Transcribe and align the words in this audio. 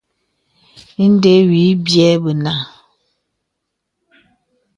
Ìndə̀ 1.03 1.39
wì 1.49 1.61
bìɛ̂ 1.85 2.11
bənà. 2.23 2.53